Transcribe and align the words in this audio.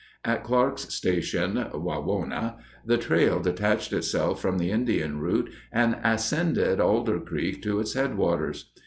At 0.25 0.43
Clark's 0.43 0.91
Station 0.91 1.57
(Wawona), 1.75 2.57
the 2.83 2.97
trail 2.97 3.39
detached 3.39 3.93
itself 3.93 4.41
from 4.41 4.57
the 4.57 4.71
Indian 4.71 5.19
route 5.19 5.51
and 5.71 5.95
ascended 6.03 6.79
Alder 6.79 7.19
Creek 7.19 7.61
to 7.61 7.79
its 7.79 7.93
headwaters. 7.93 8.71